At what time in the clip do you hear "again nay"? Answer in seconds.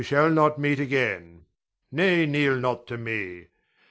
0.79-2.25